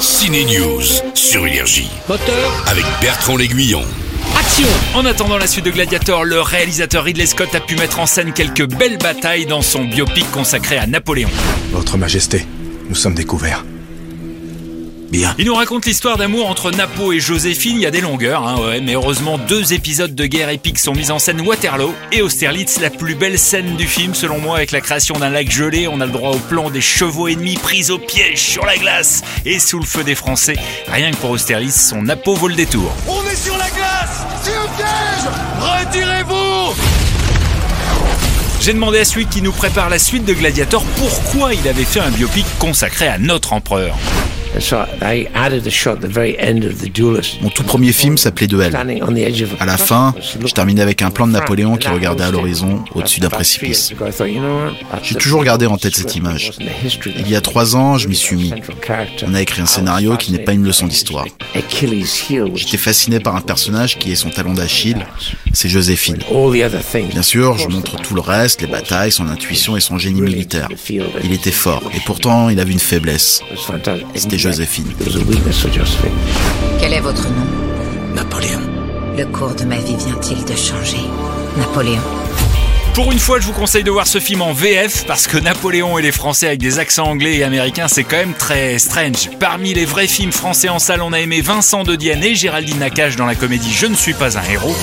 [0.00, 0.82] Ciné News
[1.14, 3.82] sur Énergie Moteur, avec Bertrand L'Aiguillon.
[4.38, 8.06] action En attendant la suite de Gladiator, le réalisateur Ridley Scott a pu mettre en
[8.06, 11.30] scène quelques belles batailles dans son biopic consacré à Napoléon.
[11.72, 12.46] Votre Majesté,
[12.88, 13.64] nous sommes découverts.
[15.10, 15.34] Bien.
[15.38, 18.60] Il nous raconte l'histoire d'amour entre Napo et Joséphine, il y a des longueurs, hein,
[18.60, 22.78] ouais, mais heureusement deux épisodes de guerre épique sont mis en scène Waterloo et Austerlitz,
[22.80, 26.02] la plus belle scène du film selon moi avec la création d'un lac gelé, on
[26.02, 29.58] a le droit au plan des chevaux ennemis pris au piège sur la glace et
[29.58, 30.56] sous le feu des Français.
[30.88, 32.92] Rien que pour Austerlitz, son Napo vaut le détour.
[33.06, 36.74] On est sur la glace C'est un piège Retirez-vous
[38.60, 42.00] J'ai demandé à celui qui nous prépare la suite de Gladiator pourquoi il avait fait
[42.00, 43.96] un biopic consacré à notre empereur.
[44.56, 47.40] And so I added a shot at the very end of the duelist.
[47.42, 48.74] Mon tout premier film s'appelait Duel.
[49.60, 53.20] À la fin, je terminais avec un plan de Napoléon qui regardait à l'horizon, au-dessus
[53.20, 53.92] d'un précipice.
[55.02, 56.52] J'ai toujours gardé en tête cette image.
[57.04, 58.52] Il y a trois ans, je m'y suis mis.
[59.26, 61.26] On a écrit un scénario qui n'est pas une leçon d'histoire.
[62.54, 65.06] J'étais fasciné par un personnage qui est son talon d'Achille,
[65.52, 66.18] c'est Joséphine.
[67.10, 70.68] Bien sûr, je montre tout le reste, les batailles, son intuition et son génie militaire.
[71.22, 73.42] Il était fort, et pourtant il avait une faiblesse.
[74.14, 74.86] C'était Joséphine.
[76.80, 77.46] Quel est votre nom
[78.14, 78.60] Napoléon.
[79.16, 81.00] Le cours de ma vie vient-il de changer
[81.56, 82.00] Napoléon.
[82.94, 85.98] Pour une fois, je vous conseille de voir ce film en VF parce que Napoléon
[85.98, 89.28] et les Français avec des accents anglais et américains, c'est quand même très strange.
[89.40, 92.78] Parmi les vrais films français en salle, on a aimé Vincent de Dienne et Géraldine
[92.78, 94.74] Nakache dans la comédie Je ne suis pas un héros.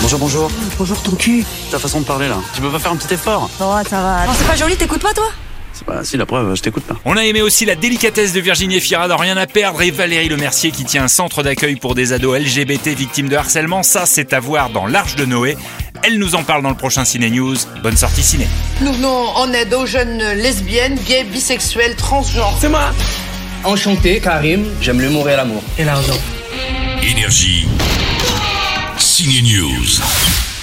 [0.00, 0.50] Bonjour, bonjour.
[0.78, 1.44] Bonjour ton cul.
[1.70, 2.38] Ta façon de parler là.
[2.54, 4.26] Tu peux pas faire un petit effort Oh, ça va.
[4.26, 5.26] Non, c'est pas joli, t'écoutes pas, toi?
[5.74, 6.96] C'est pas si la preuve, je t'écoute pas.
[7.04, 10.28] On a aimé aussi la délicatesse de Virginie Fira dans Rien à perdre et Valérie
[10.28, 13.82] Lemercier qui tient un centre d'accueil pour des ados LGBT victimes de harcèlement.
[13.82, 15.56] Ça, c'est à voir dans L'Arche de Noé.
[16.04, 17.56] Elle nous en parle dans le prochain Ciné News.
[17.82, 18.46] Bonne sortie ciné.
[18.82, 22.56] Nous venons en aide aux jeunes lesbiennes, gays, bisexuels, transgenres.
[22.60, 22.92] C'est moi
[23.64, 24.64] Enchanté, Karim.
[24.80, 25.62] J'aime l'humour et l'amour.
[25.78, 26.18] Et l'argent.
[27.02, 27.66] Énergie.
[28.98, 30.53] Ciné News.